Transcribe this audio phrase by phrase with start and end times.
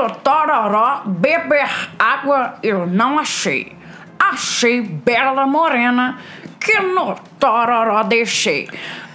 [0.00, 1.68] no Tororó beber
[1.98, 3.76] água eu não achei.
[4.18, 6.18] Achei Bela Morena
[6.58, 8.68] que no Tororó deixei.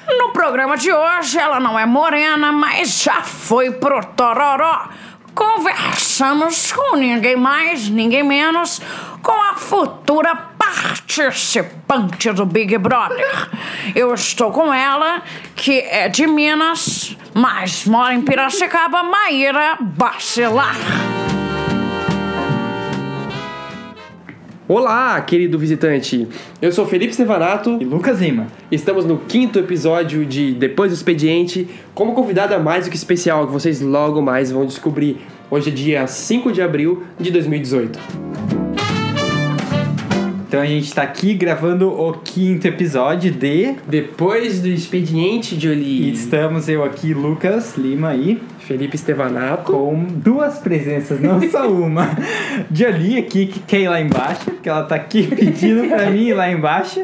[0.08, 4.88] No programa de hoje ela não é morena, mas já foi pro Tororó.
[5.36, 8.81] Conversamos com ninguém mais, ninguém menos,
[9.21, 13.49] com a futura participante do Big Brother.
[13.93, 15.21] Eu estou com ela,
[15.53, 20.77] que é de Minas, mas mora em Piracicaba, Maíra Bacelar.
[24.68, 26.28] Olá, querido visitante.
[26.60, 27.78] Eu sou Felipe Stevanato.
[27.80, 28.48] E Lucas Lima.
[28.72, 33.54] Estamos no quinto episódio de Depois do Expediente, como convidada mais do que especial, que
[33.54, 35.18] vocês logo mais vão descobrir.
[35.52, 38.00] Hoje é dia 5 de abril de 2018.
[40.48, 43.76] Então a gente tá aqui gravando o quinto episódio de.
[43.88, 46.12] Depois do Expediente, E Jolie.
[46.12, 49.71] estamos eu aqui, Lucas Lima e Felipe Stevanato.
[49.71, 52.10] com duas presenças, não só uma.
[52.72, 56.34] Jolie aqui, que quer ir lá embaixo, que ela tá aqui pedindo pra mim ir
[56.34, 57.04] lá embaixo.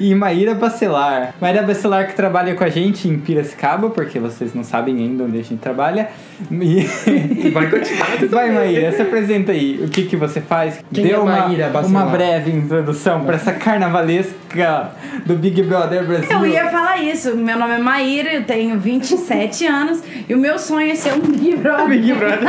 [0.00, 1.34] E Maíra Bacelar.
[1.40, 5.38] Maíra Bacelar que trabalha com a gente em Piracicaba, porque vocês não sabem ainda onde
[5.38, 6.08] a gente trabalha.
[6.50, 7.50] E...
[7.50, 8.02] Vai continuar.
[8.30, 9.80] Vai, Maíra, se apresenta aí.
[9.84, 10.82] O que, que você faz?
[10.92, 12.04] Quem Dê é uma, Maíra Bacelar?
[12.04, 14.90] uma breve introdução pra essa carnavalesca
[15.26, 16.30] do Big Brother Brasil.
[16.30, 17.36] Eu ia falar isso.
[17.36, 21.20] Meu nome é Maíra, eu tenho 27 anos e o meu sonho é ser um
[21.32, 21.88] Big Brother.
[21.88, 22.48] Big Brother.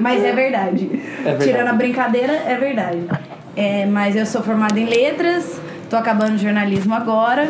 [0.00, 0.86] Mas é verdade.
[1.22, 1.44] verdade.
[1.44, 2.98] Tirando a brincadeira, é verdade.
[3.56, 7.48] É, mas eu sou formada em letras, tô acabando jornalismo agora.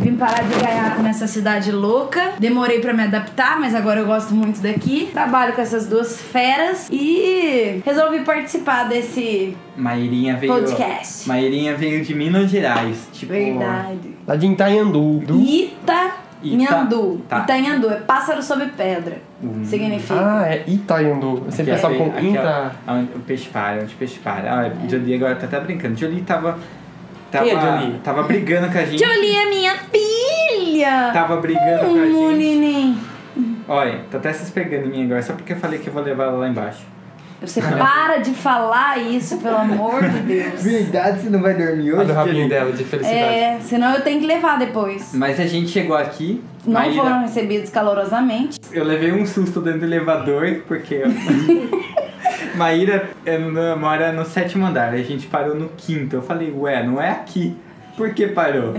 [0.00, 2.34] Vim parar de ganhar nessa cidade louca.
[2.38, 5.08] Demorei pra me adaptar, mas agora eu gosto muito daqui.
[5.12, 10.52] Trabalho com essas duas feras e resolvi participar desse Mairinha veio.
[10.52, 11.26] podcast.
[11.26, 13.08] Mairinha veio de Minas Gerais.
[13.12, 14.14] Tipo, Verdade.
[14.24, 15.24] Lá de Itaiandu.
[16.42, 17.20] Itanhandu.
[17.28, 17.40] Tá.
[17.40, 19.16] Itanhandu é pássaro sob pedra.
[19.42, 19.64] Hum.
[19.64, 20.14] Significa.
[20.14, 21.42] Ah, é Itaiandu.
[21.46, 24.18] Eu sempre Aqui é- pensava com aqui é onde o peixe para, onde o peixe
[24.20, 24.52] para.
[24.52, 25.96] Ah, Jolie agora tá até brincando.
[25.96, 26.58] Jolie tava.
[27.30, 27.98] tava Quem é Jolie?
[28.02, 29.04] Tava brigando com a gente.
[29.04, 31.10] Jolie é minha filha!
[31.12, 32.36] Tava brigando com a Hum, gente.
[32.38, 32.98] neném.
[33.68, 36.02] Olha, tá até se espegando em mim agora, só porque eu falei que eu vou
[36.02, 36.80] levar ela lá embaixo.
[37.40, 40.60] Você para de falar isso, pelo amor de Deus.
[40.62, 43.22] Verdade, você não vai dormir Olha o rabinho dela de felicidade.
[43.22, 45.12] É, senão eu tenho que levar depois.
[45.14, 46.42] Mas a gente chegou aqui.
[46.66, 48.58] Não Maíra- foram recebidos calorosamente.
[48.72, 50.94] Eu levei um susto dentro do elevador, porque.
[50.96, 51.08] eu-
[52.56, 56.16] Maíra no- mora no sétimo andar, a gente parou no quinto.
[56.16, 57.56] Eu falei, ué, não é aqui.
[57.98, 58.74] Por que parou?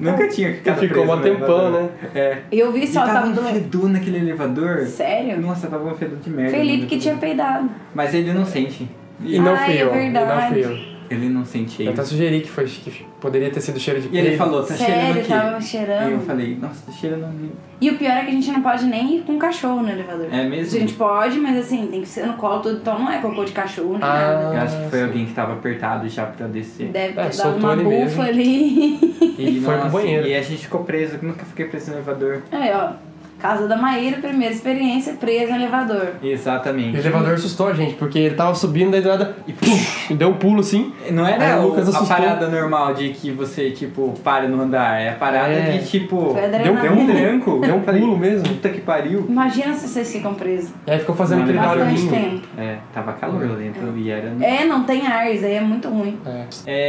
[0.00, 1.88] Nunca tinha ficado Ficou um tempão, né?
[2.12, 2.38] É.
[2.50, 3.42] Eu vi E só, tava tava um do...
[3.42, 4.84] fedor naquele elevador.
[4.86, 5.40] Sério?
[5.40, 6.50] Nossa, tava um fedor de merda.
[6.50, 7.70] Felipe no que tinha peidado.
[7.94, 8.88] Mas ele não sente.
[9.22, 9.94] E não Ai, fui é eu.
[9.94, 10.52] E não verdade.
[10.52, 10.93] fui eu.
[11.10, 11.94] Ele não sente Eu ele.
[12.00, 14.96] até sugeri que, foi, que poderia ter sido cheiro de E ele falou, tá cheirando
[15.00, 15.28] Sério, aqui.
[15.28, 16.26] tava E eu cheirando.
[16.26, 17.52] falei, nossa, tá cheirando.
[17.80, 20.26] E o pior é que a gente não pode nem ir com cachorro no elevador.
[20.32, 20.76] É mesmo?
[20.76, 22.78] A gente pode, mas assim, tem que ser no colo tudo.
[22.78, 24.40] Então não é cocô de cachorro, nem Ah.
[24.42, 24.62] Eu nada.
[24.62, 26.88] acho que foi alguém que tava apertado já pra descer.
[26.88, 28.22] Deve ter É, dado soltou uma bufa mesmo.
[28.22, 29.14] ali.
[29.38, 30.26] E, Foi pro nossa, banheiro.
[30.28, 32.42] E a gente ficou preso, eu nunca fiquei preso no elevador.
[32.52, 32.92] Aí, ó.
[33.38, 36.12] Casa da Maíra, primeira experiência presa no elevador.
[36.22, 36.96] Exatamente.
[36.96, 40.28] O elevador assustou a gente, porque ele tava subindo, daí do nada, e pum, deu
[40.30, 40.92] um pulo assim.
[41.10, 45.00] Não era o Lucas a parada normal de que você, tipo, para no andar.
[45.00, 45.72] É a parada É.
[45.72, 47.60] de, tipo, Foi deu, deu um tranco.
[47.64, 48.48] Deu um pulo mesmo.
[48.48, 49.26] Puta que pariu.
[49.28, 50.70] Imagina se vocês ficam presos.
[50.86, 52.10] E aí ficou fazendo aquele Bastante barulhinho.
[52.10, 52.46] tempo.
[52.58, 54.32] É, tava calor dentro e era...
[54.40, 56.18] É, não tem ar, isso aí é muito ruim.
[56.24, 56.44] É.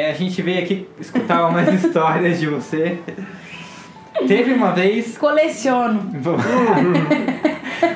[0.07, 2.99] É, a gente veio aqui escutar umas histórias de você.
[4.27, 5.17] Teve uma vez...
[5.17, 6.09] Coleciono.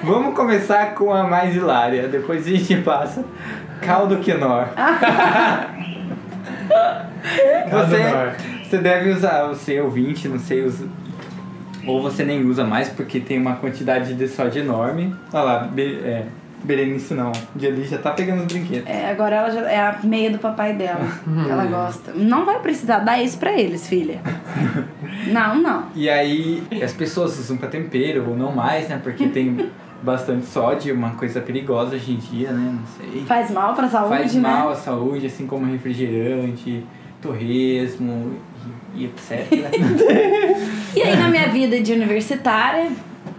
[0.03, 3.23] Vamos- começar com a mais hilária, depois a gente passa.
[3.81, 4.67] Caldo Quenor.
[7.69, 10.87] Você, você deve usar, você ouvinte, não sei, usa,
[11.85, 15.15] ou você nem usa mais porque tem uma quantidade de sódio enorme.
[15.33, 16.23] Olha lá, Be, é,
[16.63, 18.87] Berenice não, de ali já tá pegando os brinquedos.
[18.87, 21.01] É, agora ela já é a meia do papai dela.
[21.43, 22.11] que ela gosta.
[22.15, 24.19] Não vai precisar dar isso pra eles, filha.
[25.31, 25.83] Não, não.
[25.95, 28.99] E aí as pessoas usam pra tempero ou não mais, né?
[29.01, 29.69] Porque tem
[30.01, 32.73] bastante sódio, uma coisa perigosa hoje em dia, né?
[32.79, 33.23] Não sei.
[33.25, 34.41] Faz mal pra saúde, Faz né?
[34.41, 36.83] mal à saúde, assim como refrigerante,
[37.21, 38.33] torresmo
[38.95, 39.47] e, e etc.
[40.95, 42.89] E aí, na minha vida de universitária,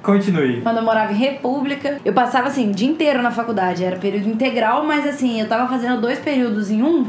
[0.03, 0.61] Continue.
[0.63, 3.85] quando eu morava em República, eu passava assim, o dia inteiro na faculdade.
[3.85, 7.07] Era período integral, mas assim, eu tava fazendo dois períodos em um.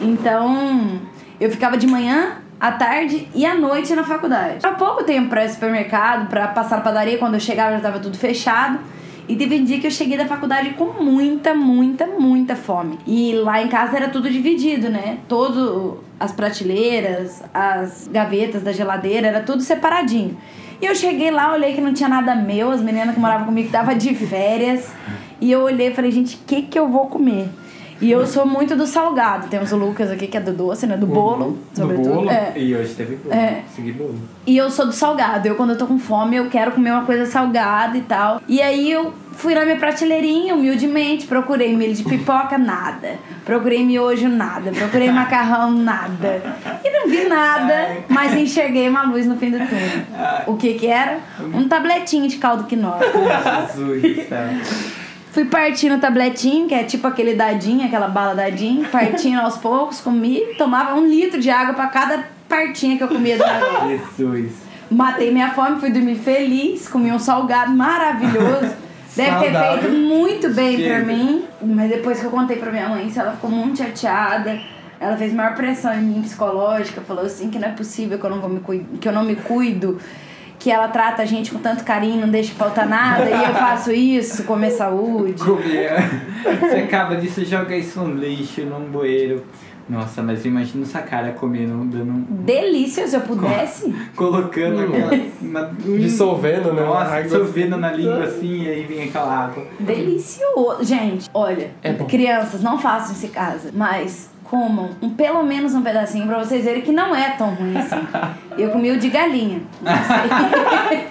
[0.00, 1.00] Então,
[1.40, 4.58] eu ficava de manhã, à tarde e à noite na faculdade.
[4.64, 8.16] Há pouco tempo ao supermercado, pra passar na padaria, quando eu chegava já tava tudo
[8.16, 8.78] fechado.
[9.28, 12.98] E teve um dia que eu cheguei da faculdade com muita, muita, muita fome.
[13.06, 15.18] E lá em casa era tudo dividido, né?
[15.28, 20.36] Todo as prateleiras, as gavetas da geladeira, era tudo separadinho.
[20.80, 23.66] E eu cheguei lá, olhei que não tinha nada meu, as meninas que moravam comigo
[23.66, 24.90] estavam de férias.
[25.40, 27.48] E eu olhei e falei, gente, o que que eu vou comer?
[28.00, 29.48] E eu sou muito do salgado.
[29.48, 30.96] Temos o Lucas aqui, que é do doce, né?
[30.96, 32.14] Do bolo, Do sobretudo.
[32.14, 32.30] bolo.
[32.30, 32.52] É.
[32.56, 33.34] E hoje teve bolo.
[33.34, 33.62] É.
[33.74, 34.14] Segui bolo.
[34.46, 35.46] E eu sou do salgado.
[35.48, 38.40] Eu, quando eu tô com fome, eu quero comer uma coisa salgada e tal.
[38.46, 43.18] E aí eu fui na minha prateleirinha, humildemente, procurei milho de pipoca, nada.
[43.44, 44.70] Procurei miojo, nada.
[44.70, 46.42] Procurei macarrão, nada.
[46.84, 50.44] E não vi nada, mas enxerguei uma luz no fim do túnel.
[50.46, 51.18] O que que era?
[51.52, 52.98] Um tabletinho de caldo quinoa.
[53.74, 54.48] Jesus céu.
[55.32, 60.00] Fui partindo o tabletinho, que é tipo aquele dadinho, aquela bala dadinho, partindo aos poucos,
[60.00, 63.88] comi, tomava um litro de água pra cada partinha que eu comia do negócio.
[63.88, 64.52] Jesus.
[64.90, 68.74] Matei minha fome, fui dormir feliz, comi um salgado maravilhoso.
[69.14, 71.06] Deve ter feito muito bem pra Chega.
[71.06, 71.44] mim.
[71.60, 74.58] Mas depois que eu contei pra minha mãe, isso, ela ficou muito chateada.
[75.00, 78.30] Ela fez maior pressão em mim psicológica, falou assim que não é possível que eu
[78.30, 78.60] não, vou me
[79.00, 80.00] que eu não me cuido,
[80.58, 83.92] que ela trata a gente com tanto carinho, não deixa faltar nada, e eu faço
[83.92, 85.42] isso, comer saúde.
[85.42, 85.92] Comer.
[86.60, 89.44] Você acaba disso, joga isso no lixo, num bueiro.
[89.88, 92.26] Nossa, mas imagina essa cara comendo, dando um.
[92.44, 93.90] Delícia, se eu pudesse.
[94.14, 95.10] Colocando aquela.
[95.40, 96.82] Uma, um- Dissolvendo, né?
[96.82, 99.66] Nossa, dissolvendo na língua assim, e aí vem aquela água.
[99.80, 100.84] Delicioso.
[100.84, 105.82] Gente, olha, É crianças, não façam isso em casa, mas comam um, pelo menos um
[105.82, 108.00] pedacinho pra vocês verem que não é tão ruim assim.
[108.58, 109.60] Eu comi o de galinha.
[109.80, 111.08] Não sei.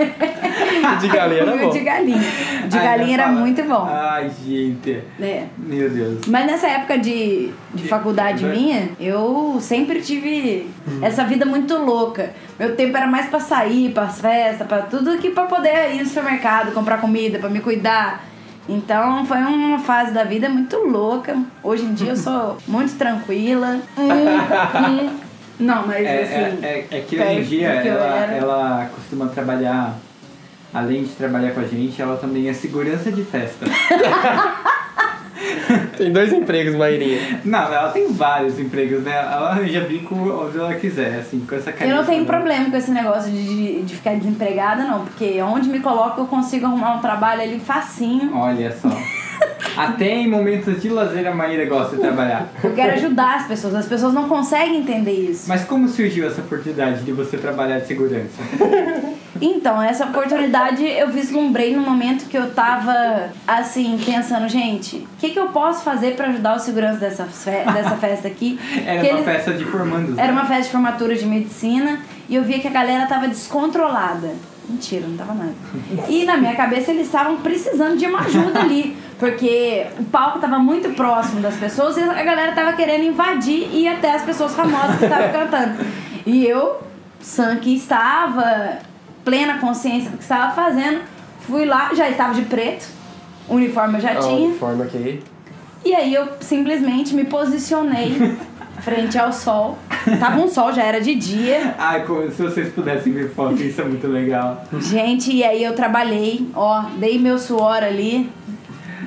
[0.99, 1.73] De galinha era comi o bom.
[1.73, 2.31] de galinha.
[2.67, 3.39] De Ai, galinha era fala.
[3.39, 3.87] muito bom.
[3.89, 5.01] Ai, gente.
[5.21, 5.43] É.
[5.57, 6.25] Meu Deus.
[6.27, 10.69] Mas nessa época de, de faculdade minha, eu sempre tive
[11.01, 12.31] essa vida muito louca.
[12.59, 16.05] Meu tempo era mais pra sair, pras festas, pra tudo que pra poder ir no
[16.07, 18.25] supermercado, comprar comida, pra me cuidar.
[18.69, 21.37] Então foi uma fase da vida muito louca.
[21.63, 23.79] Hoje em dia eu sou muito tranquila.
[23.97, 25.19] Hum, hum.
[25.59, 26.59] Não, mas É, assim.
[26.65, 28.33] é, é, é que hoje em dia ela, era.
[28.33, 29.95] ela costuma trabalhar,
[30.71, 33.65] além de trabalhar com a gente, ela também é segurança de festa.
[35.97, 37.41] Tem dois empregos, Mairinha.
[37.43, 39.11] Não, ela tem vários empregos, né?
[39.11, 41.95] Ela arranja bico onde ela quiser, assim, com essa Eu carinha.
[41.95, 46.21] não tenho problema com esse negócio de, de ficar desempregada, não, porque onde me coloco
[46.21, 48.35] eu consigo arrumar um trabalho ali facinho.
[48.35, 48.89] Olha só.
[49.77, 52.49] Até em momentos de lazer a Maíra gosta de trabalhar.
[52.63, 55.47] Eu quero ajudar as pessoas, as pessoas não conseguem entender isso.
[55.47, 58.41] Mas como surgiu essa oportunidade de você trabalhar de segurança?
[59.41, 65.29] Então, essa oportunidade eu vislumbrei no momento que eu tava, assim, pensando, gente, o que,
[65.29, 68.59] que eu posso fazer pra ajudar o segurança dessa, fe dessa festa aqui?
[68.85, 70.15] Era Que uma eles- festa de formandos.
[70.15, 70.23] né?
[70.23, 71.99] Era uma festa de formatura de medicina
[72.29, 74.31] e eu via que a galera tava descontrolada.
[74.69, 75.53] Mentira, não tava nada.
[76.09, 78.97] E na minha cabeça eles estavam precisando de uma ajuda ali.
[79.17, 83.83] Porque o palco tava muito próximo das pessoas e a galera tava querendo invadir e
[83.83, 85.85] ir até as pessoas famosas que estavam cantando.
[86.25, 86.83] E eu,
[87.19, 88.77] sã que estava,
[89.27, 91.01] plena consciência do que estava fazendo,
[91.41, 92.88] fui lá, já estava de preto,
[93.50, 94.53] o uniforme eu já Ó, tinha.
[94.53, 95.19] forma aqui.
[95.83, 98.35] E aí eu simplesmente me posicionei
[98.79, 99.77] frente ao sol.
[100.18, 101.75] Tava um sol, já era de dia.
[101.77, 104.63] Ai, como- se vocês pudessem ver foto, isso é muito legal.
[104.79, 108.30] Gente, e aí eu trabalhei, ó, dei meu suor ali,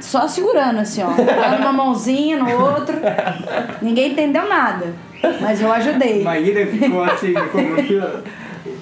[0.02, 1.08] só segurando assim, ó.
[1.12, 2.96] Dando uma mãozinha no outro.
[3.80, 4.94] Ninguém entendeu nada.
[5.40, 6.22] Mas eu ajudei.
[6.22, 7.76] Maíra ficou assim, como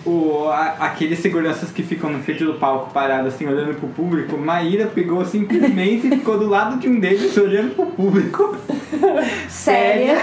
[0.08, 4.36] o, a- aqueles seguranças que ficam no frente do palco parado assim, olhando pro público.
[4.38, 8.56] Maíra pegou simplesmente e ficou do lado de um deles olhando pro público.
[9.48, 10.16] Séria.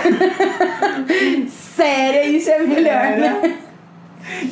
[1.47, 3.57] Séria, isso é melhor, né?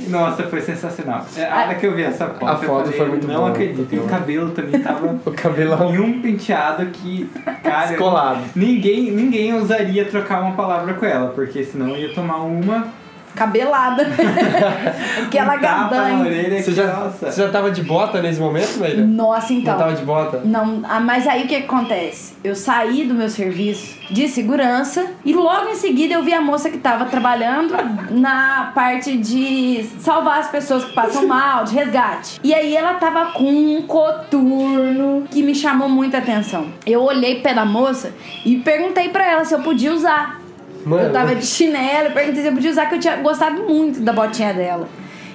[0.08, 1.26] Nossa, foi sensacional.
[1.36, 3.36] É, A hora que eu vi essa foto, A eu foto falei, foi muito não
[3.38, 3.96] boa, acredito.
[3.96, 7.28] E o cabelo também tava O cabelão em um penteado que,
[7.64, 8.42] cara, descolado.
[8.56, 12.88] ninguém, ninguém ousaria trocar uma palavra com ela, porque senão ia tomar uma
[13.36, 14.08] Cabelada.
[15.26, 16.62] Aquela gadanha.
[16.62, 17.32] Você já, nossa.
[17.32, 19.06] você já tava de bota nesse momento, Maíra?
[19.06, 19.78] Nossa, Não então.
[19.78, 20.42] tava de bota?
[20.44, 22.34] Não, ah, mas aí o que acontece?
[22.44, 26.70] Eu saí do meu serviço de segurança e logo em seguida eu vi a moça
[26.70, 27.74] que tava trabalhando
[28.12, 32.40] na parte de salvar as pessoas que passam mal, de resgate.
[32.44, 36.68] E aí ela tava com um coturno que me chamou muita atenção.
[36.86, 38.14] Eu olhei pé da moça
[38.46, 40.43] e perguntei pra ela se eu podia usar.
[40.86, 41.04] Mano.
[41.04, 44.14] Eu tava de chinelo, perguntei se eu podia usar, que eu tinha gostado muito da
[44.14, 44.88] botinha dela.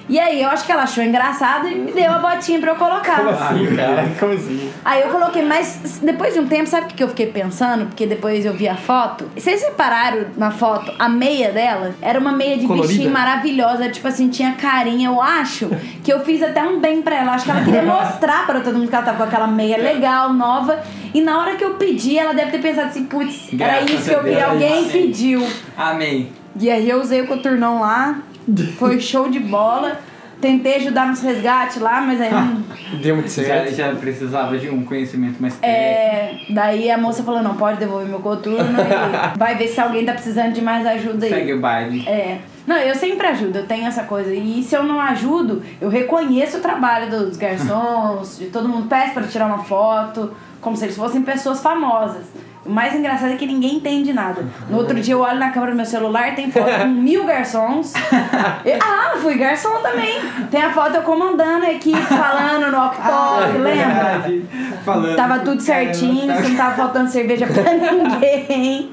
[0.09, 2.75] E aí, eu acho que ela achou engraçado e me deu a botinha pra eu
[2.75, 3.17] colocar.
[3.17, 4.09] Como assim, cara?
[4.19, 4.71] Como assim?
[4.83, 7.85] Aí eu coloquei, mas depois de um tempo, sabe o que eu fiquei pensando?
[7.85, 9.29] Porque depois eu vi a foto.
[9.35, 11.93] Vocês repararam na foto a meia dela?
[12.01, 12.91] Era uma meia de Colorida?
[12.91, 15.09] bichinho maravilhosa, tipo assim, tinha carinha.
[15.09, 15.69] Eu acho
[16.03, 17.33] que eu fiz até um bem pra ela.
[17.33, 20.33] Acho que ela queria mostrar pra todo mundo que ela tava com aquela meia legal,
[20.33, 20.79] nova.
[21.13, 24.15] E na hora que eu pedi, ela deve ter pensado assim, putz, era isso que
[24.15, 24.89] eu vi, alguém Amém.
[24.89, 25.47] pediu.
[25.77, 26.31] Amém.
[26.59, 28.19] E aí eu usei o coturnão lá,
[28.77, 29.99] foi show de bola.
[30.41, 32.63] tentei ajudar nos resgates lá, mas aí não.
[33.01, 33.75] Deu muito Já, certo.
[33.75, 35.79] já precisava de um conhecimento mais técnico.
[35.79, 40.05] É, daí a moça falou, não, pode devolver meu coturno e vai ver se alguém
[40.05, 41.31] tá precisando de mais ajuda aí.
[41.31, 42.07] Segue o baile.
[42.07, 42.37] É.
[42.65, 44.33] Não, eu sempre ajudo, eu tenho essa coisa.
[44.33, 49.13] E se eu não ajudo, eu reconheço o trabalho dos garçons, de todo mundo, peço
[49.13, 52.23] pra tirar uma foto, como se eles fossem pessoas famosas.
[52.65, 54.45] O mais engraçado é que ninguém entende nada.
[54.69, 57.93] No outro dia eu olho na câmera do meu celular, tem foto com mil garçons.
[58.65, 60.19] Eu- ah, fui garçom também.
[60.51, 63.85] Tem a foto eu comandando a equipe, falando no walk-talk, lembra?
[63.85, 64.45] Verdade.
[64.83, 65.15] Falando.
[65.15, 68.91] Tava tudo certinho, você não tava faltando cerveja pra ninguém.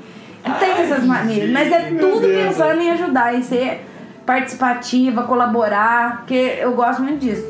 [0.60, 3.84] Tem essas maneiras, mas é tudo pensando em ajudar, em ser
[4.24, 7.44] participativa, colaborar, porque eu gosto muito disso.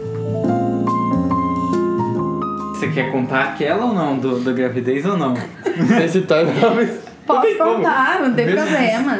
[2.76, 4.18] Você quer contar aquela ou não?
[4.18, 5.32] Do, do gravidez ou não?
[5.98, 6.52] Recitando.
[7.26, 7.76] Posso tem como.
[7.76, 9.18] contar, não tem problema.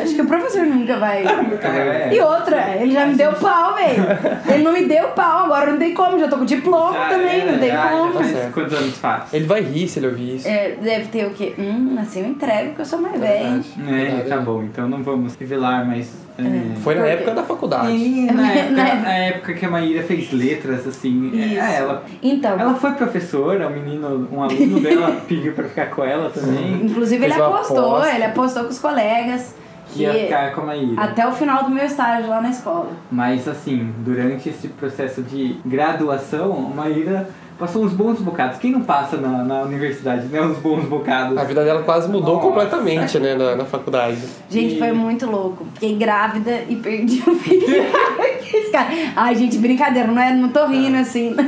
[0.00, 1.24] Acho que o professor nunca vai.
[1.26, 2.14] É.
[2.14, 4.04] E outra, ele já me deu pau, velho.
[4.48, 7.40] Ele não me deu pau, agora não tem como, já tô com diploma Já também,
[7.40, 8.24] era, não tem já, já como.
[8.24, 8.52] certo.
[8.54, 9.34] quantos anos faz?
[9.34, 10.48] Ele vai rir se ele ouvir isso.
[10.48, 11.54] É, deve ter o quê?
[11.58, 13.60] Hum, assim eu entrego que eu sou mais velha.
[13.86, 14.28] É, Verdade.
[14.28, 16.27] tá bom, então não vamos revelar, mas.
[16.38, 17.14] É, Foi na Por quê?
[17.14, 17.92] época da faculdade.
[18.32, 21.60] Na época, na época que a Maíra fez letras, assim, Isso.
[21.60, 26.04] é, ela, Então, ela foi professora, um menino, um aluno dela pediu pra ficar com
[26.04, 28.14] ela também, inclusive ele Fez uma apostou, aposta.
[28.14, 29.54] ele apostou com os colegas.
[29.92, 31.02] que ia ficar com a Maíra.
[31.02, 32.90] Até o final do meu estágio lá na escola.
[33.10, 37.28] Mas assim, durante esse processo de graduação, a Maíra
[37.58, 38.58] passou uns bons bocados.
[38.58, 40.40] Quem não passa na, na universidade, né?
[40.40, 41.36] Uns bons bocados.
[41.36, 42.46] A vida dela quase mudou Nossa.
[42.46, 44.18] completamente, né, na, na faculdade.
[44.48, 45.66] Gente, E- foi muito louco.
[45.74, 47.66] Fiquei grávida e perdi o filho.
[49.16, 51.34] Ai, gente, brincadeira, não, é, não tô rindo assim.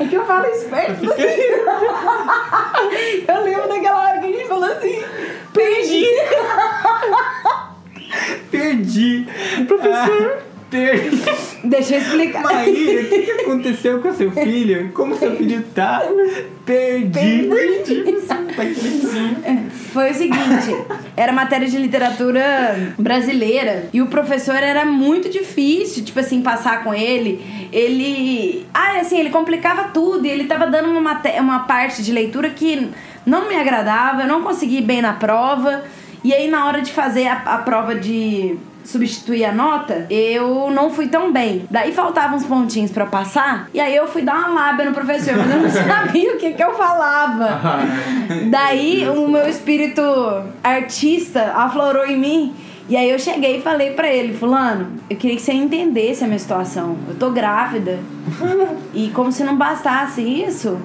[0.00, 1.04] É que eu falo esperto.
[3.28, 5.02] Eu lembro daquela hora que a gente falou assim:
[5.52, 6.06] perdi.
[8.50, 9.26] Perdi!
[9.68, 10.38] Professor!
[10.70, 11.22] Perdi!
[11.64, 12.42] Deixa eu explicar.
[12.42, 14.90] Maíra, o que, que aconteceu com seu filho?
[14.92, 16.02] Como seu filho tá?
[16.64, 17.48] Perdi!
[17.48, 18.16] Perdi!
[18.56, 19.70] Tá quietinho.
[19.92, 20.76] Foi o seguinte,
[21.16, 26.92] era matéria de literatura brasileira e o professor era muito difícil, tipo assim, passar com
[26.92, 27.68] ele.
[27.72, 32.12] Ele, ah, assim, ele complicava tudo e ele tava dando uma maté uma parte de
[32.12, 32.88] leitura que
[33.24, 35.84] não me agradava, eu não consegui ir bem na prova.
[36.26, 40.90] E aí na hora de fazer a, a prova de substituir a nota, eu não
[40.90, 41.68] fui tão bem.
[41.70, 44.92] Daí faltavam uns pontinhos pra eu passar, e aí eu fui dar uma lábia no
[44.92, 47.60] professor, mas eu não sabia o que que eu falava.
[48.50, 50.02] Daí o meu espírito
[50.64, 52.54] artista aflorou em mim.
[52.88, 56.26] E aí eu cheguei e falei pra ele, fulano, eu queria que você entendesse a
[56.26, 56.96] minha situação.
[57.08, 58.00] Eu tô grávida.
[58.92, 60.76] E como se não bastasse isso,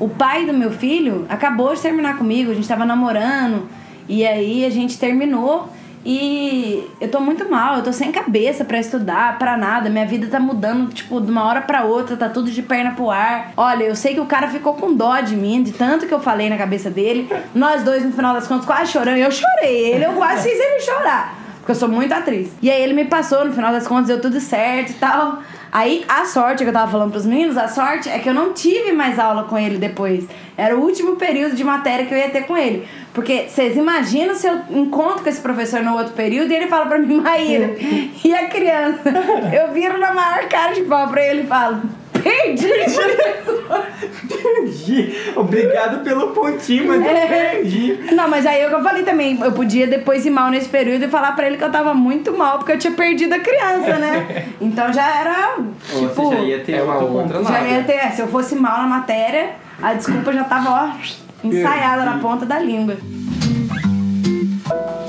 [0.00, 3.77] o pai do meu filho acabou de terminar comigo, a gente tava namorando.
[4.08, 5.68] E aí a gente terminou.
[6.04, 9.90] E eu tô muito mal, eu tô sem cabeça pra estudar, pra nada.
[9.90, 13.10] Minha vida tá mudando, tipo, de uma hora pra outra, tá tudo de perna pro
[13.10, 13.52] ar.
[13.56, 16.20] Olha, eu sei que o cara ficou com dó de mim, de tanto que eu
[16.20, 17.28] falei na cabeça dele.
[17.54, 19.18] Nós dois, no final das contas, quase chorando.
[19.18, 21.36] Eu chorei, ele, eu quase fiz ele chorar.
[21.58, 22.52] Porque eu sou muito atriz.
[22.62, 25.42] E aí ele me passou, no final das contas, deu tudo certo e tal.
[25.70, 28.52] Aí a sorte que eu tava falando pros meninos, a sorte é que eu não
[28.52, 30.26] tive mais aula com ele depois.
[30.56, 32.86] Era o último período de matéria que eu ia ter com ele.
[33.12, 36.86] Porque vocês imaginam se eu encontro com esse professor no outro período e ele fala
[36.86, 37.76] pra mim, Maíra,
[38.24, 39.12] e a criança?
[39.52, 41.82] Eu viro na maior cara de pau pra ele e falo,
[42.22, 43.86] perdi, professor.
[44.28, 45.14] Perdi!
[45.36, 47.26] Obrigado pelo pontinho, mas eu É.
[47.26, 47.98] perdi!
[48.14, 50.68] Não, mas aí é o que eu falei também, eu podia depois ir mal nesse
[50.68, 53.38] período e falar pra ele que eu tava muito mal, porque eu tinha perdido a
[53.40, 54.46] criança, né?
[54.60, 55.56] Então já era,
[55.94, 56.24] Ou tipo...
[56.24, 57.42] você já ia ter é uma outra.
[57.44, 62.04] Já ia ter, se eu fosse mal na matéria, a desculpa já tava, ó, ensaiada
[62.04, 62.96] na ponta da língua.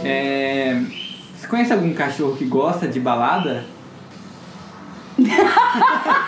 [0.03, 0.79] É...
[1.35, 3.65] Você conhece algum cachorro que gosta de balada?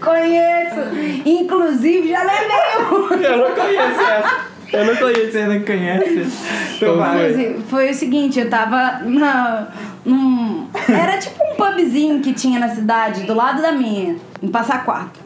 [0.00, 0.80] Conheço!
[1.24, 3.22] Inclusive, já levei um.
[3.22, 4.52] Eu não conheço essa.
[4.72, 5.32] Eu não conheço.
[5.32, 6.26] Você não conhece?
[6.76, 6.94] Então.
[6.96, 9.68] Inclusive, Foi o seguinte, eu tava na,
[10.04, 10.66] num...
[10.88, 15.22] Era tipo um pubzinho que tinha na cidade, do lado da minha, em Passa Quatro.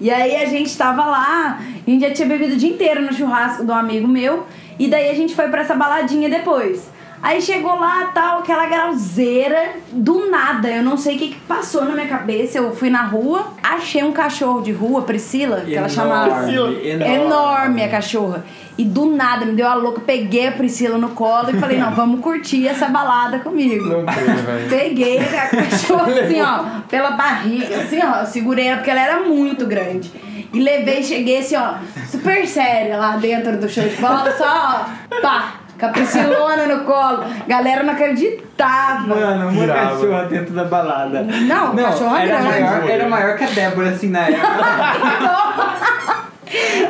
[0.00, 3.12] E aí a gente tava lá, a gente já tinha bebido o dia inteiro no
[3.12, 4.46] churrasco de um amigo meu,
[4.78, 6.90] e daí a gente foi pra essa baladinha depois.
[7.24, 11.82] Aí chegou lá, tal, aquela grauzeira, do nada, eu não sei o que, que passou
[11.82, 12.58] na minha cabeça.
[12.58, 16.52] Eu fui na rua, achei um cachorro de rua, Priscila, que ela chamava.
[16.52, 18.44] Enorme, Enorme a cachorra.
[18.76, 21.94] E do nada me deu a louca, peguei a Priscila no colo e falei, não,
[21.96, 23.86] vamos curtir essa balada comigo.
[23.86, 24.68] Não creio, velho.
[24.68, 29.20] Peguei a cachorra assim, ó, pela barriga, assim, ó, eu segurei ela porque ela era
[29.20, 30.12] muito grande.
[30.52, 31.76] E levei, cheguei assim, ó,
[32.06, 36.84] super séria lá dentro do show de bola, só, ó, pá, com a Priscilona no
[36.84, 37.24] colo.
[37.46, 39.06] Galera não acreditava.
[39.06, 39.90] Mano, uma Brava.
[39.90, 41.22] cachorra dentro da balada.
[41.22, 42.60] Não, cachorra era grande.
[42.62, 44.48] maior, era maior que a Débora, assim, na época.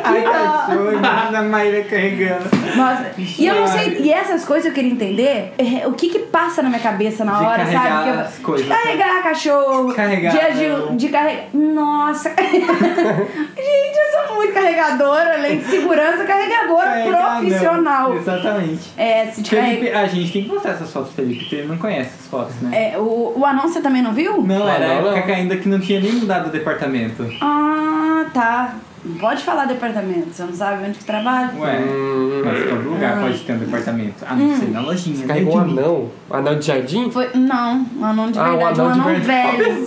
[0.03, 2.45] A cachorra, imagina a Maíra carregando.
[2.77, 6.19] Nossa, e eu não sei, e essas coisas eu queria entender, é, o que que
[6.21, 8.05] passa na minha cabeça na De hora, carregar sabe?
[8.05, 10.51] Que eu- as coisas, de carregar cachorro, Carregar dia
[10.91, 11.45] de, de carregar.
[11.55, 12.31] Nossa!
[12.39, 18.09] Gente, eu sou muito carregadora, além de segurança, carregadora Carregar, profissional.
[18.11, 18.17] não.
[18.17, 18.91] Exatamente.
[18.97, 20.01] É, se de Felipe, carregar.
[20.03, 22.93] a gente tem que mostrar essas fotos, Felipe, porque ele não conhece as fotos, né?
[22.95, 24.43] É, o, o anão você também não viu?
[24.43, 25.23] Não, era a Não, não, época não.
[25.23, 27.27] que ainda que não tinha nem mudado o departamento.
[27.41, 28.75] Ah, tá.
[29.05, 31.51] Não pode falar departamento, você não sabe onde que trabalha?
[31.59, 32.43] Ué, Hum.
[32.45, 33.21] mas todo lugar Ah.
[33.21, 34.25] pode ter um departamento.
[34.27, 35.19] A não ser na lojinha.
[35.19, 36.11] né, Carregou um anão?
[36.31, 37.11] Anão de jardim?
[37.11, 39.57] Foi, não, um anão de Ah, um verdade, um anão de anão verdade.
[39.59, 39.87] velho.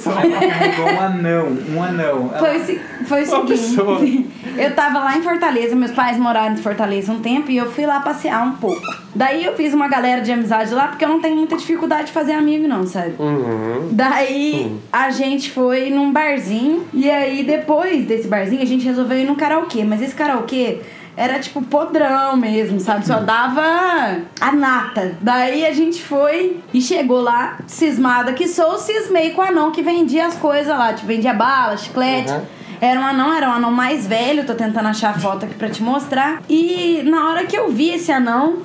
[0.49, 2.29] Carregou um anão, um anão.
[2.31, 6.57] Ela- Foi, se- foi o seguinte, eu tava lá em Fortaleza, meus pais moraram em
[6.57, 8.81] Fortaleza um tempo e eu fui lá passear um pouco.
[9.17, 12.11] Daí eu fiz uma galera de amizade lá, porque eu não tenho muita dificuldade de
[12.11, 13.15] fazer amigo não, sabe?
[13.17, 13.89] Uhum.
[13.91, 19.25] Daí a gente foi num barzinho e aí depois desse barzinho a gente resolveu ir
[19.25, 20.81] num karaokê, mas esse karaokê
[21.15, 23.07] era tipo podrão mesmo, sabe?
[23.07, 25.17] Só dava a nata.
[25.19, 29.81] Daí a gente foi e chegou lá, cismada que sou, cismei com o anão que
[29.81, 32.31] vendia as coisas lá, tipo, vendia bala, chiclete.
[32.31, 32.41] Uhum.
[32.79, 35.69] Era um anão, era um anão mais velho, tô tentando achar a foto aqui pra
[35.69, 36.43] te mostrar.
[36.47, 38.59] E na hora que eu vi esse anão,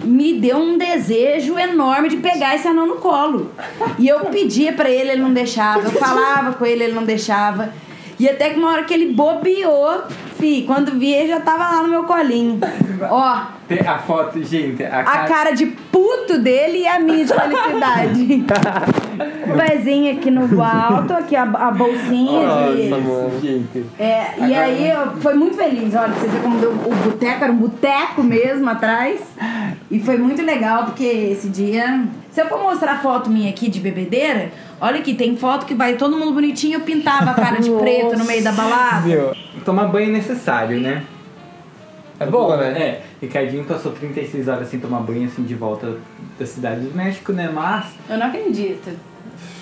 [0.00, 3.52] me deu um desejo enorme de pegar esse anão no colo.
[3.98, 5.82] E eu pedia pra ele, ele não deixava.
[5.88, 7.72] Eu falava com ele, ele não deixava.
[8.18, 10.02] E até que uma hora que ele bobeou,
[10.38, 12.58] fi, quando vi, ele já tava lá no meu colinho.
[13.08, 15.28] Ó, Tem A foto, gente, a a cara.
[15.28, 18.44] cara de puto dele e a minha de felicidade.
[19.46, 22.88] o pezinho aqui no alto, aqui a, a bolsinha de...
[22.88, 23.40] Nossa, mano.
[23.40, 23.84] Gente.
[23.98, 27.52] É, e aí eu foi muito feliz, olha, você ver como deu o boteco, era
[27.52, 29.20] um boteco mesmo atrás.
[29.90, 32.04] E foi muito legal, porque esse dia.
[32.38, 35.94] Se eu for mostrar foto minha aqui de bebedeira, olha aqui, tem foto que vai
[35.96, 39.00] todo mundo bonitinho, eu pintava a cara de preto no meio da balada.
[39.08, 39.32] Viu?
[39.64, 41.02] Tomar banho é necessário, né?
[42.20, 42.80] É bom, né?
[42.80, 45.96] É, Ricardinho passou 36 horas sem tomar banho, assim, de volta
[46.38, 47.50] da cidade do México, né?
[47.52, 48.88] Mas Eu não acredito.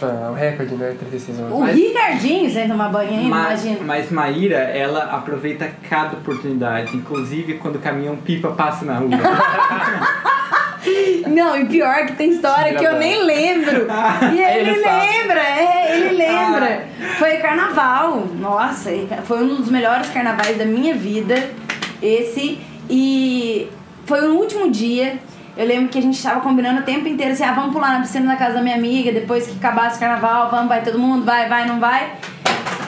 [0.02, 0.94] É o recorde, né?
[0.98, 1.52] 36 anos.
[1.52, 3.86] O Mas- Ricardinho sem tomar banho ainda, Mas, imagina.
[3.86, 9.08] mas Maíra, ela aproveita cada oportunidade, inclusive quando o caminhão pipa passa na rua.
[11.28, 13.86] Não, e pior que tem história que eu nem lembro.
[14.32, 16.88] E ele, Ele lembra, é, ele lembra.
[17.18, 18.26] Foi carnaval.
[18.38, 18.90] Nossa,
[19.24, 21.50] foi um dos melhores carnavais da minha vida.
[22.02, 22.58] Esse.
[22.88, 23.68] E
[24.04, 25.18] foi o último dia.
[25.56, 28.00] Eu lembro que a gente tava combinando o tempo inteiro assim, ah, vamos pular na
[28.00, 31.24] piscina da casa da minha amiga, depois que acabasse o carnaval, vamos, vai todo mundo,
[31.24, 32.12] vai, vai, não vai.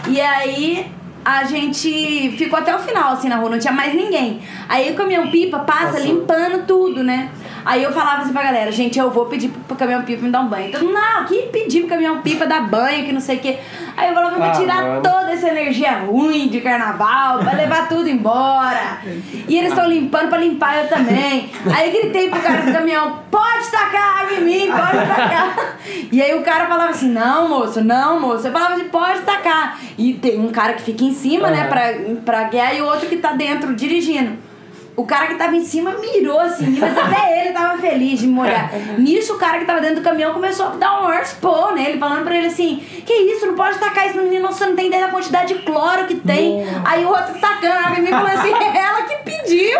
[0.06, 0.92] E aí
[1.28, 4.40] a gente ficou até o final, assim, na rua, não tinha mais ninguém.
[4.66, 7.28] Aí o caminhão pipa passa limpando tudo, né?
[7.66, 10.40] Aí eu falava assim pra galera, gente, eu vou pedir pro caminhão pipa me dar
[10.40, 10.68] um banho.
[10.68, 13.58] Então, não, que pedir pro caminhão pipa dar banho, que não sei o quê.
[13.94, 15.02] Aí eu falava, vou Ah, tirar mano.
[15.02, 19.00] toda essa energia ruim de carnaval, vai levar tudo embora.
[19.46, 21.50] E eles estão limpando pra limpar eu também.
[21.76, 25.76] Aí eu gritei pro cara do caminhão, pode tacar água em mim, pode tacar.
[26.10, 28.46] E aí o cara falava assim, não, moço, não, moço.
[28.46, 29.78] Eu falava assim, pode tacar.
[29.98, 31.68] E tem um cara que fica em cima, né, Aham.
[31.68, 31.92] pra,
[32.24, 34.48] pra guiar, e o outro que tá dentro dirigindo.
[34.96, 38.40] O cara que tava em cima mirou assim, mas até ele tava feliz de me
[38.40, 38.68] olhar.
[38.98, 42.24] Nisso, o cara que tava dentro do caminhão começou a dar um earthpole nele, falando
[42.24, 45.06] pra ele assim: Que isso, não pode tacar isso no menino, você não tem ideia
[45.06, 46.64] da quantidade de cloro que tem.
[46.84, 49.78] Aí o outro tacando água em mim e falou assim: É ela que pediu.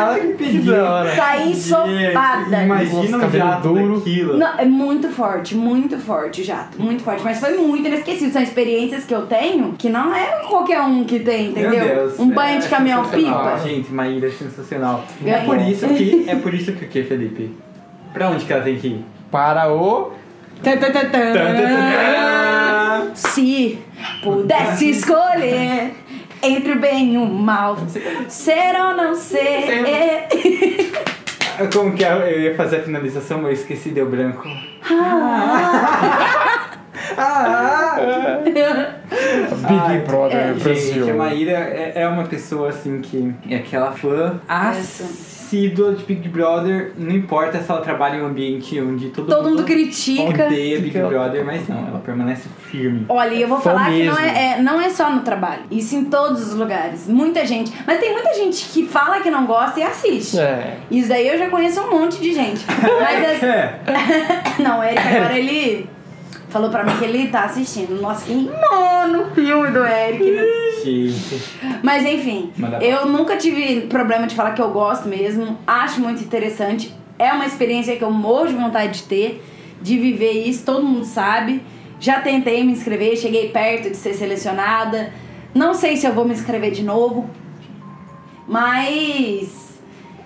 [0.00, 0.74] Ela que pediu.
[1.16, 2.62] Saí ensopada.
[2.62, 3.96] Imagina cabelo jato duro.
[3.96, 4.36] daquilo.
[4.36, 7.22] Não, é muito forte, muito forte o jato, muito forte.
[7.22, 8.32] Mas foi muito inesquecível.
[8.32, 11.94] São experiências que eu tenho que não é qualquer um que tem, Meu entendeu?
[11.94, 13.58] Deus, um banho é de caminhão pipa.
[13.62, 15.04] Gente, Maíra é sensacional.
[15.24, 16.24] É por isso que.
[16.28, 17.54] É por isso que o que, Felipe?
[18.12, 19.04] Pra onde que ela tem que ir?
[19.30, 20.12] Para o.
[23.14, 23.78] Se
[24.22, 25.94] pudesse escolher
[26.42, 27.76] entre o bem e o mal,
[28.28, 30.28] ser ou não ser.
[31.72, 32.12] Como que é?
[32.12, 34.48] eu ia fazer a finalização, mas eu esqueci, deu branco.
[39.68, 40.94] Big Brother Brasil.
[40.94, 44.40] Gente, a Maíra é, é uma pessoa assim que é aquela fã
[45.54, 46.92] assídua de Big Brother.
[46.96, 50.46] Não importa se ela trabalha em um ambiente onde todo, Todo mundo critica.
[50.46, 53.04] odeia Big Brother, mas não, ela permanece firme.
[53.08, 54.18] Olha, e eu vou Fã falar que não mesmo.
[54.28, 55.62] é, é- não é só no trabalho.
[55.70, 57.08] Isso em todos os lugares.
[57.08, 57.72] Muita gente.
[57.86, 60.38] Mas tem muita gente que fala que não gosta e assiste.
[60.38, 60.76] É.
[60.90, 62.64] Isso daí eu já conheço um monte de gente.
[62.68, 63.80] Mas assim, É.
[64.62, 65.88] Não, o Eric agora ele.
[66.48, 68.00] falou pra mim que ele tá assistindo.
[68.00, 70.22] Nossa, que nono filme do Eric.
[70.84, 71.40] Gente.
[71.82, 75.58] Mas enfim, eu nunca tive problema de falar que eu gosto mesmo.
[75.66, 76.94] Acho muito interessante.
[77.18, 79.44] É uma experiência que eu morro de vontade de ter,
[79.82, 81.62] de viver isso, todo mundo sabe.
[81.98, 85.12] Já tentei me inscrever, cheguei perto de ser selecionada.
[85.54, 87.28] Não sei se eu vou me inscrever de novo,
[88.48, 89.78] mas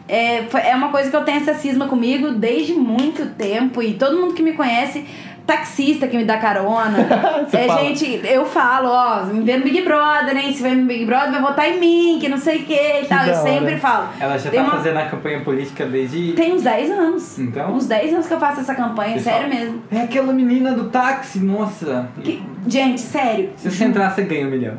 [0.08, 3.82] é, é uma coisa que eu tenho essa cisma comigo desde muito tempo.
[3.82, 5.04] E todo mundo que me conhece,
[5.46, 6.98] taxista que me dá carona.
[7.52, 7.82] É, fala.
[7.84, 10.52] gente, eu falo, ó, me vê no Big Brother, hein?
[10.52, 13.04] Se vê no Big Brother, vai votar em mim, que não sei o que e
[13.06, 13.24] tal.
[13.26, 14.08] Eu sempre falo.
[14.18, 16.32] Ela já Tem tá uma- fazendo a campanha política desde.
[16.32, 17.38] Tem uns 10 anos.
[17.38, 17.72] Então?
[17.74, 19.82] Uns 10 anos que eu faço essa campanha, Pessoal, sério mesmo.
[19.92, 22.08] É aquela menina do táxi, nossa.
[22.22, 23.50] Que- gente, sério.
[23.56, 24.74] Se você entrar, você ganha um milhão.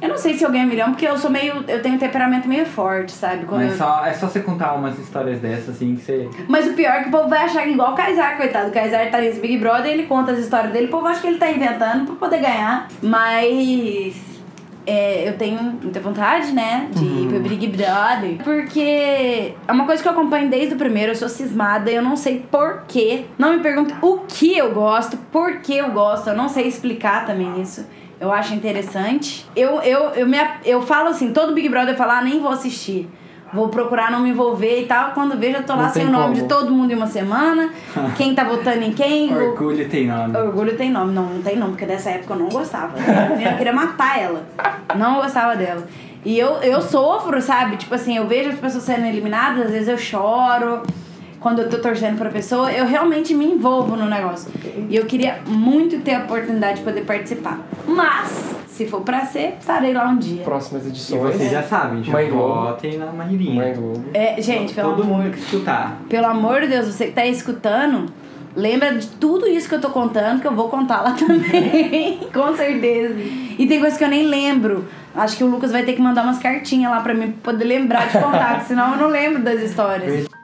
[0.00, 1.64] Eu não sei se eu ganho milhão, porque eu sou meio.
[1.66, 3.44] Eu tenho um temperamento meio forte, sabe?
[3.46, 6.28] Quando Mas eu- só, é só você contar umas histórias dessas, assim, que você.
[6.46, 8.68] Mas o pior é que o povo vai achar que igual o Kaysar, coitado.
[8.68, 11.26] O Kaysar tá nesse Big Brother, ele conta as histórias dele, o povo acha que
[11.26, 12.86] ele tá inventando pra poder ganhar.
[13.02, 14.16] Mas
[14.86, 18.38] é, eu tenho muita vontade, né, de ir pro Big Brother.
[18.42, 22.16] Porque é uma coisa que eu acompanho desde o primeiro, eu sou cismada, eu não
[22.16, 23.24] sei porquê.
[23.36, 27.26] Não me pergunte o que eu gosto, por que eu gosto, eu não sei explicar
[27.26, 27.84] também isso.
[28.20, 29.46] Eu acho interessante.
[29.54, 32.50] Eu, eu, eu, me, eu falo assim, todo Big Brother eu falo, ah, nem vou
[32.50, 33.08] assistir.
[33.52, 35.12] Vou procurar não me envolver e tal.
[35.12, 36.34] Quando vejo, eu tô lá Não sem o nome como.
[36.34, 37.70] de todo mundo em uma semana.
[38.16, 39.32] Quem tá votando em quem.
[39.34, 40.36] o- Orgulho tem nome.
[40.36, 41.14] Orgulho tem nome.
[41.14, 42.92] Não, não tem nome, porque dessa época eu não gostava.
[42.98, 44.42] Eu queria matar ela.
[44.96, 45.86] Não gostava dela.
[46.24, 47.76] E eu, eu sofro, sabe?
[47.78, 50.82] Tipo assim, eu vejo as pessoas sendo eliminadas, às vezes eu choro.
[51.40, 54.50] Quando eu tô torcendo pra pessoa, eu realmente me envolvo no negócio.
[54.88, 57.60] E eu queria muito ter a oportunidade de poder participar.
[57.86, 60.42] Mas, se for pra ser, estarei lá um dia.
[60.42, 61.22] Próximas E edições.
[61.36, 63.54] vocês já sabem, já Mãe votem na Mahirinha.
[63.54, 64.04] Mãe Globo.
[64.12, 65.98] É, gente, pelo Todo amor mundo que escutar.
[66.08, 68.06] Pelo amor de Deus, você que tá aí escutando,
[68.56, 72.18] lembra de tudo isso que eu tô contando, que eu vou contar lá também.
[72.34, 73.14] Com certeza.
[73.58, 74.86] E tem coisa que eu nem lembro.
[75.14, 77.64] Acho que o Lucas vai ter que mandar umas cartinhas lá pra mim pra poder
[77.64, 80.26] lembrar de contar, porque senão eu não lembro das histórias.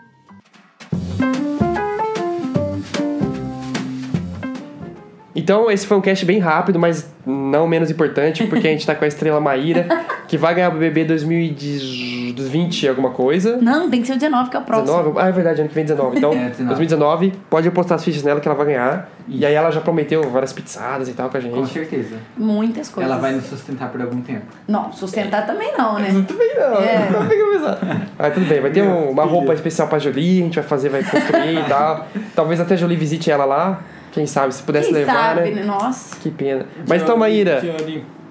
[5.36, 8.94] Então, esse foi um cast bem rápido, mas não menos importante, porque a gente tá
[8.94, 9.86] com a estrela Maíra,
[10.28, 13.56] que vai ganhar o BBB 2020 alguma coisa.
[13.60, 14.96] Não, tem que ser o 19, que é o próximo.
[14.98, 15.18] 19?
[15.20, 16.18] Ah, é verdade, ano que vem 19.
[16.18, 16.66] Então, É, 19.
[16.68, 19.08] 2019, pode apostar as fichas nela que ela vai ganhar.
[19.26, 21.72] E aí ela já prometeu várias pizzadas e tal com a Com gente.
[21.72, 22.16] certeza.
[22.36, 23.10] Muitas coisas.
[23.10, 24.46] Ela vai nos sustentar por algum tempo.
[24.68, 26.08] Não, sustentar também não, né?
[26.28, 26.74] Tudo bem, não.
[26.76, 27.10] É.
[27.14, 27.78] Não tem que pensar.
[28.18, 30.88] Ah, tudo bem, vai ter um- uma roupa especial pra Jolie, a gente vai fazer,
[30.88, 32.06] vai construir e tal.
[32.34, 33.80] Talvez até a Jolie visite ela lá.
[34.14, 35.56] Quem sabe, se pudesse Quem levar, sabe, né?
[35.56, 35.64] né?
[35.64, 36.16] Nossa.
[36.16, 36.66] Que pena.
[36.88, 37.60] Mas então, Maíra,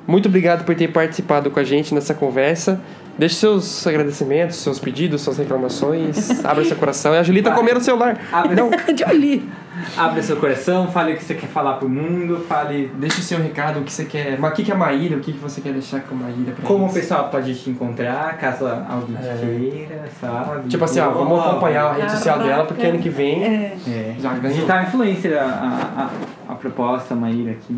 [0.07, 2.79] muito obrigado por ter participado com a gente nessa conversa.
[3.17, 6.39] Deixe seus agradecimentos, seus pedidos, suas reclamações.
[6.43, 7.13] Abra seu coração.
[7.13, 7.59] E a Julie tá Vai.
[7.59, 8.19] comendo o celular.
[8.31, 9.47] Abre, Não, Jolie.
[9.97, 13.39] Abre seu coração, fale o que você quer falar pro mundo, fale deixe o seu
[13.39, 14.37] recado, o que você quer.
[14.39, 15.17] Mas o que que é a Maíra?
[15.17, 17.69] O que que você quer deixar com a Maíra pra como o pessoal pode te
[17.69, 19.35] encontrar, caso alguém É.
[19.37, 20.67] queira, sabe?
[20.69, 23.77] Tipo assim, ó, vamos acompanhar a rede social dela, porque ano que vem É.
[23.87, 24.15] É.
[24.19, 24.53] já ganhou.
[24.53, 27.77] Digital influencer, a, a, a, a proposta, Maíra, aqui.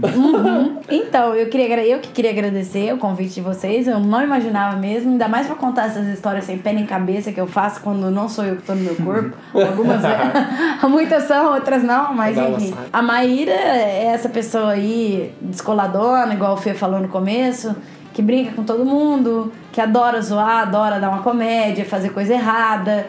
[0.89, 3.87] Então, eu, queria, eu que queria agradecer o convite de vocês.
[3.87, 7.39] Eu não imaginava mesmo, ainda mais pra contar essas histórias sem pé nem cabeça que
[7.39, 9.35] eu faço quando não sou eu que tô no meu corpo.
[9.53, 10.01] Algumas
[10.89, 12.73] muitas são, outras não, mas enfim.
[12.91, 17.75] A Maíra é essa pessoa aí descoladona, igual o Fê falou no começo,
[18.13, 23.07] que brinca com todo mundo, que adora zoar, adora dar uma comédia, fazer coisa errada.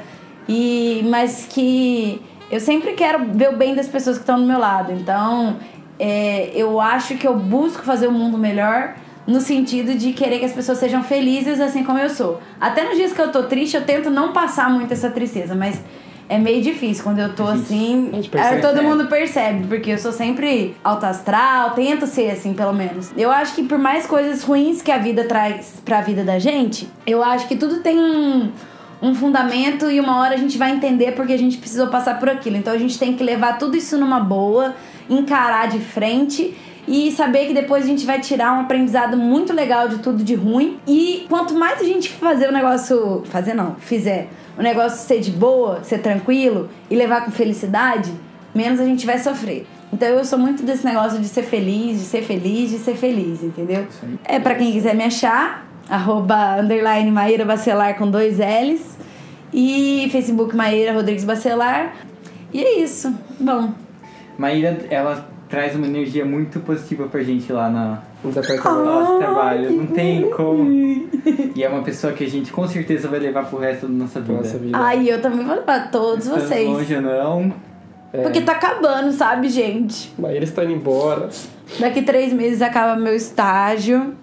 [0.48, 4.58] E, mas que eu sempre quero ver o bem das pessoas que estão do meu
[4.58, 4.92] lado.
[4.92, 5.56] Então,
[5.98, 8.94] é, eu acho que eu busco fazer o mundo melhor
[9.26, 12.40] no sentido de querer que as pessoas sejam felizes assim como eu sou.
[12.60, 15.80] Até nos dias que eu tô triste, eu tento não passar muito essa tristeza, mas
[16.28, 18.10] é meio difícil quando eu tô assim.
[18.12, 18.56] A gente percebe.
[18.56, 23.12] aí todo mundo percebe, porque eu sou sempre alta astral, tento ser assim, pelo menos.
[23.16, 26.88] Eu acho que por mais coisas ruins que a vida traz pra vida da gente,
[27.06, 28.50] eu acho que tudo tem um
[29.00, 32.28] um fundamento e uma hora a gente vai entender porque a gente precisou passar por
[32.28, 32.56] aquilo.
[32.56, 34.74] Então a gente tem que levar tudo isso numa boa,
[35.08, 36.56] encarar de frente
[36.88, 40.34] e saber que depois a gente vai tirar um aprendizado muito legal de tudo de
[40.34, 40.78] ruim.
[40.86, 43.22] E quanto mais a gente fazer o negócio.
[43.26, 48.12] Fazer não, fizer o negócio ser de boa, ser tranquilo e levar com felicidade,
[48.54, 49.66] menos a gente vai sofrer.
[49.92, 53.42] Então eu sou muito desse negócio de ser feliz, de ser feliz, de ser feliz,
[53.42, 53.86] entendeu?
[54.24, 58.96] É pra quem quiser me achar, arroba underline Maíra Bacelar com dois L's.
[59.52, 61.94] E Facebook Maíra Rodrigues Bacelar.
[62.52, 63.14] E é isso.
[63.38, 63.72] Bom.
[64.36, 68.68] Maíra, ela traz uma energia muito positiva pra gente lá na, No departamento.
[68.68, 69.70] no nosso trabalho.
[69.72, 70.70] Não tem como.
[71.54, 74.20] E é uma pessoa que a gente com certeza vai levar pro resto da nossa
[74.20, 74.32] vida.
[74.34, 74.76] Nossa vida.
[74.78, 76.68] Ai, eu também vou levar todos Estamos vocês.
[76.68, 77.52] longe não,
[78.22, 80.12] Porque tá acabando, sabe, gente?
[80.18, 81.28] Maíra está indo embora.
[81.78, 84.14] Daqui três meses acaba meu estágio.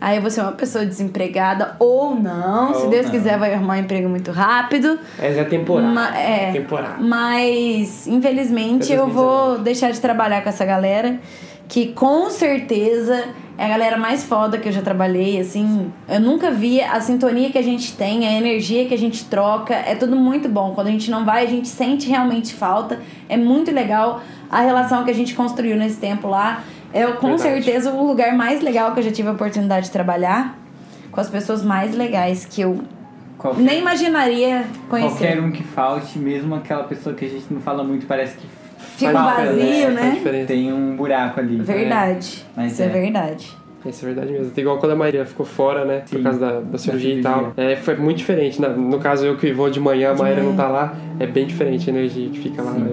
[0.00, 2.74] Aí eu vou ser uma pessoa desempregada ou não.
[2.74, 3.12] Se Ou Deus não.
[3.12, 4.98] quiser, vai arrumar um emprego muito rápido.
[5.16, 5.86] Essa é a temporada.
[5.92, 6.96] Ma- é, Temporada.
[7.00, 9.24] Mas, infelizmente, Até eu vou
[9.58, 9.62] 2019.
[9.62, 11.20] deixar de trabalhar com essa galera.
[11.68, 13.24] Que com certeza
[13.56, 15.38] é a galera mais foda que eu já trabalhei.
[15.40, 19.24] Assim, eu nunca vi a sintonia que a gente tem, a energia que a gente
[19.26, 19.74] troca.
[19.74, 20.74] É tudo muito bom.
[20.74, 23.00] Quando a gente não vai, a gente sente realmente falta.
[23.28, 24.20] É muito legal
[24.50, 26.62] a relação que a gente construiu nesse tempo lá.
[26.92, 27.42] É com Verdade.
[27.64, 30.58] certeza o lugar mais legal que eu já tive a oportunidade de trabalhar.
[31.10, 32.82] Com as pessoas mais legais que eu
[33.38, 35.18] Qualquer, nem imaginaria conhecer.
[35.18, 38.46] qualquer um que falte, mesmo aquela pessoa que a gente não fala muito, parece que
[38.96, 40.44] Fica um vazio, né?
[40.46, 41.56] Tem um buraco ali.
[41.62, 42.44] Verdade.
[42.56, 42.86] Mas Isso é.
[42.86, 42.88] é.
[42.88, 43.56] verdade.
[43.84, 44.52] Isso é verdade mesmo.
[44.56, 46.00] Igual quando a Maria ficou fora, né?
[46.08, 47.52] Por Sim, causa da, da cirurgia e cirurgia.
[47.54, 47.64] tal.
[47.64, 48.60] É, foi muito diferente.
[48.60, 48.68] né?
[48.68, 50.94] No caso, eu que vou de manhã, a Maíra não tá lá.
[51.18, 52.72] É bem diferente a energia que fica lá.
[52.72, 52.88] né?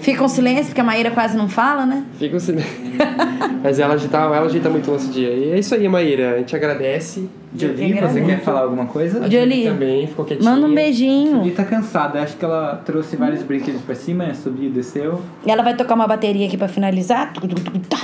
[0.00, 2.04] Fica um silêncio, porque a Maíra quase não fala, né?
[2.18, 2.56] Fica assim.
[3.62, 5.28] Mas ela agita, ela agita muito o nosso dia.
[5.28, 6.34] E é isso aí, Maíra.
[6.34, 7.28] A gente agradece.
[7.54, 9.24] Jolie, você quer falar alguma coisa?
[9.24, 10.50] A Jolie, também ficou quietinha.
[10.50, 11.38] Manda um beijinho.
[11.38, 14.34] Jolie tá cansada, acho que ela trouxe vários brinquedos pra cima, né?
[14.34, 15.20] subiu e desceu.
[15.44, 17.32] E ela vai tocar uma bateria aqui pra finalizar.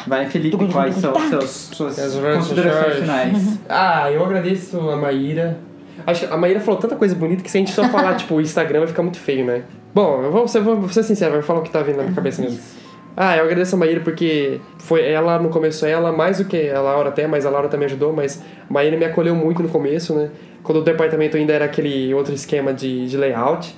[0.06, 1.96] Vai, Felipe, quais são seus, suas
[2.36, 3.58] considerações finais?
[3.68, 5.58] Ah, eu agradeço a Maíra.
[6.06, 8.34] Acho que a Maíra falou tanta coisa bonita que se a gente só falar, tipo,
[8.34, 9.62] o Instagram vai ficar muito feio, né?
[9.96, 12.14] Bom, eu vou ser, vou ser sincero, vai falar o que tá vindo na minha
[12.14, 12.60] cabeça mesmo.
[13.18, 16.82] Ah, eu agradeço a Maíra porque foi ela no começo, ela mais do que a
[16.82, 20.14] Laura até, mas a Laura também ajudou, mas a Maíra me acolheu muito no começo,
[20.14, 20.28] né?
[20.62, 23.74] Quando o departamento ainda era aquele outro esquema de, de layout.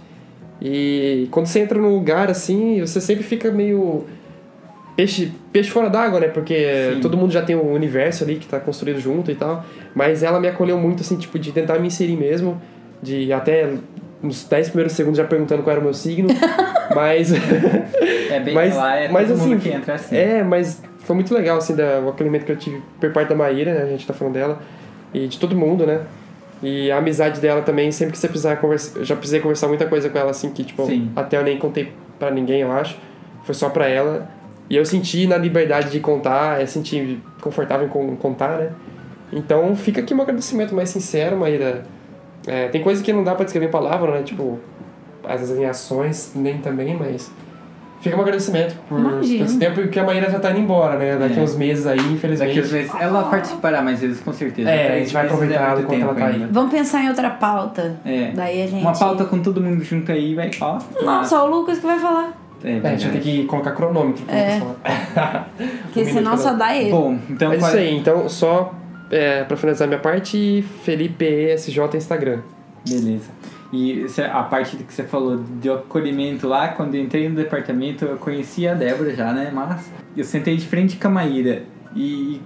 [0.61, 4.07] E quando você entra num lugar assim, você sempre fica meio
[4.97, 6.27] peixe, peixe fora d'água, né?
[6.27, 7.01] Porque Sim.
[7.01, 9.65] todo mundo já tem um universo ali que tá construído junto e tal.
[9.95, 12.61] Mas ela me acolheu muito, assim, tipo, de tentar me inserir mesmo.
[13.01, 13.71] De até
[14.23, 16.29] nos 10 primeiros segundos já perguntando qual era o meu signo.
[16.95, 17.33] mas.
[18.31, 20.17] É bem Mas- lá, é mas todo mundo assim, que entra assim.
[20.17, 23.35] É, mas foi muito legal, assim, da, o acolhimento que eu tive por parte da
[23.35, 23.83] Maíra, né?
[23.83, 24.61] A gente tá falando dela.
[25.15, 26.01] E de todo mundo, né?
[26.63, 28.99] E a amizade dela também, sempre que você precisar conversar...
[28.99, 30.85] Eu já precisei conversar muita coisa com ela, assim, que, tipo...
[30.87, 31.11] Sim.
[31.17, 32.97] Até eu nem contei pra ninguém, eu acho.
[33.45, 34.29] Foi só pra ela.
[34.69, 38.71] E eu senti na liberdade de contar, eu senti confortável em con- contar, né?
[39.33, 41.85] Então fica aqui um agradecimento mais sincero, Maíra.
[42.49, 44.23] É, tem coisa que não dá pra descrever em palavra, né?
[44.23, 44.59] Tipo,
[45.27, 47.31] as reações nem também, mas...
[48.01, 51.17] Fica um agradecimento por esse tempo que a Maíra já tá indo embora, né?
[51.17, 51.43] Daqui É.
[51.43, 52.47] uns meses aí, infelizmente.
[52.51, 54.71] Daqui às vezes ela participará mais vezes, com certeza.
[54.71, 56.49] É, a gente vai meses aproveitar é muito enquanto ela tempo tá aí.
[56.53, 57.97] Vamos pensar em outra pauta.
[58.07, 58.31] É.
[58.33, 58.83] Daí a gente.
[58.83, 60.49] Uma pauta com todo mundo junto aí, vai.
[60.61, 60.79] Ó.
[61.03, 62.39] Não, só o Lucas que vai falar.
[62.63, 64.61] É, É, a gente vai ter que colocar cronômetro pra É.
[64.61, 65.49] falar.
[65.83, 66.91] Porque Um senão só dá ele.
[66.93, 67.49] Bom, então.
[67.51, 68.73] Qual- isso aí, então só
[69.11, 72.41] é, pra finalizar minha parte, Felipe ESJ Instagram.
[72.89, 73.31] Beleza.
[73.73, 78.17] E a parte que você falou de acolhimento lá, quando eu entrei no departamento, eu
[78.17, 79.51] conheci a Débora já, né?
[79.53, 82.41] Mas eu sentei de frente com a Maíra e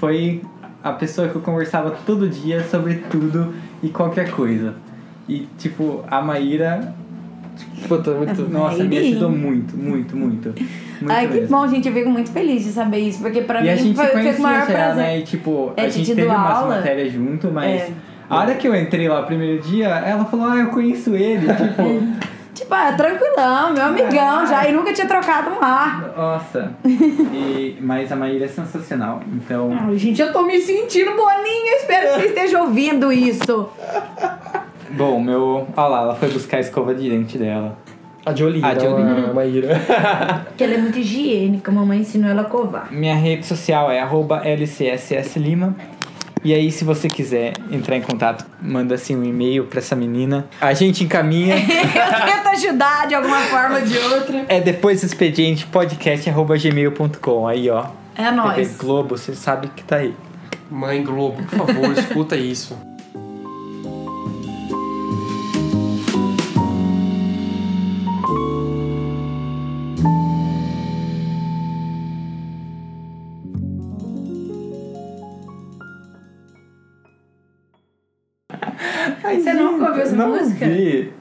[0.00, 0.42] foi
[0.82, 4.74] a pessoa que eu conversava todo dia sobre tudo e qualquer coisa.
[5.28, 6.94] E, tipo, a Maíra,
[7.88, 8.42] Puta, muito.
[8.50, 9.10] nossa, me Maírinha.
[9.12, 10.48] ajudou muito, muito, muito.
[10.48, 11.56] muito Ai, que mesmo.
[11.56, 11.88] bom, gente.
[11.88, 13.20] Eu fico muito feliz de saber isso.
[13.20, 14.96] Porque pra E a mim gente foi, foi o maior já, prazer.
[14.96, 15.18] né?
[15.18, 16.76] E, tipo, É, a gente te teve umas aula.
[16.76, 17.82] matérias junto, mas...
[17.82, 17.90] É.
[18.30, 21.46] A hora que eu entrei lá o primeiro dia, ela falou, ah, eu conheço ele,
[21.46, 22.24] tipo...
[22.54, 24.46] Tipo, ah, tranquilão, meu amigão Ah.
[24.46, 24.68] já.
[24.68, 26.12] E nunca tinha trocado um ar.
[26.16, 26.70] Nossa.
[26.84, 29.20] E, mas a Maíra é sensacional.
[29.34, 31.72] Então, Ai, gente, eu tô me sentindo boninha.
[31.80, 33.68] Espero que você esteja ouvindo isso.
[34.96, 35.66] Bom, meu.
[35.76, 37.76] Olha lá, ela foi buscar a escova de dente dela.
[38.26, 39.24] A Jolie, A não Jolie.
[39.30, 39.80] a Maíra.
[40.46, 41.70] Porque ela é muito higiênica.
[41.70, 42.88] A mamãe ensinou ela a covar.
[42.90, 45.76] Minha rede social é arroba LCSSLima.
[46.42, 50.46] E aí, se você quiser entrar em contato, manda assim um e-mail pra essa menina.
[50.60, 51.56] A gente encaminha.
[51.56, 54.44] eu tento ajudar de alguma forma ou de outra.
[54.48, 57.46] é depois do expediente podcast arroba gmail.com.
[57.48, 57.84] Aí, ó.
[58.16, 58.76] É TV nóis.
[58.76, 60.14] Globo, você sabe que tá aí.
[60.70, 62.76] Mãe Globo, por favor, escuta isso.
[80.14, 80.64] Não música?
[80.64, 81.12] ouvi.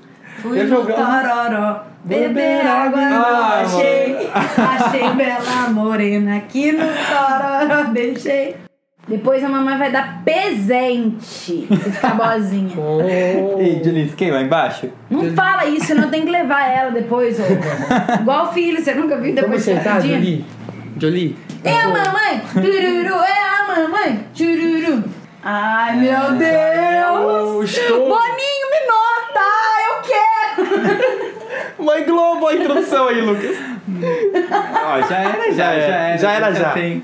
[0.42, 4.30] Fui Eu no Tororó, beber água Ah, não achei.
[4.34, 8.56] Achei bela morena aqui no Tororó, deixei.
[9.08, 12.74] Depois a mamãe vai dar presente se ficar boazinha.
[12.78, 13.02] Oh.
[13.60, 14.90] Ei, Julie, quem lá embaixo?
[15.10, 17.38] Não fala isso, senão tem que levar ela depois.
[17.40, 17.44] Ô.
[18.22, 20.02] Igual filho, você nunca viu Vamos depois de sentar?
[20.02, 20.46] Jolie?
[20.98, 21.36] Jolie?
[21.64, 25.04] É a mamãe, tururu, é a mamãe, tururu.
[25.44, 27.70] Ai, meu Deus!
[27.78, 28.08] Estou...
[31.80, 33.56] Mãe Globo, a introdução aí, Lucas.
[34.86, 35.84] Ó, já era, já, já Já era.
[35.96, 36.18] era.
[36.18, 36.70] Já era, já.
[36.72, 37.04] tem.